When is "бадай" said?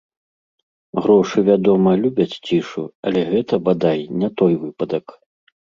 3.71-3.99